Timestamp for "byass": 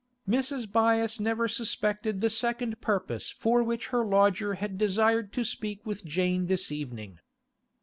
0.71-1.19